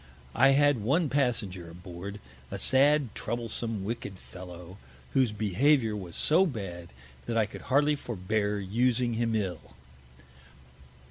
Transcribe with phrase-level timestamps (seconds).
[0.33, 2.19] I had one Passenger aboard,
[2.49, 4.79] a sad troublesome wicked Fellow,
[5.11, 6.89] whose Behaviour was so bad,
[7.27, 9.75] that I could hardly forbear using him ill.